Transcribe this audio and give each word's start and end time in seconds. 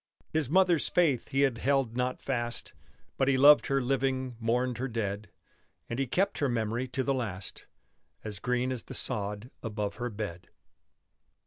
His 0.33 0.49
mother's 0.49 0.89
faith 0.89 1.27
he 1.27 1.41
held 1.41 1.95
not 1.95 2.23
fast; 2.23 2.73
But 3.17 3.27
he 3.27 3.37
loved 3.37 3.67
her 3.67 3.79
living, 3.79 4.35
mourned 4.39 4.79
her 4.79 4.87
dead, 4.87 5.29
And 5.91 5.99
he 5.99 6.07
kept 6.07 6.39
her 6.39 6.49
memory 6.49 6.87
to 6.87 7.03
the 7.03 7.13
last 7.13 7.67
As 8.23 8.39
green 8.39 8.71
as 8.71 8.85
the 8.85 8.95
sod 8.95 9.51
above 9.61 9.97
her 9.97 10.09
bed. 10.09 10.49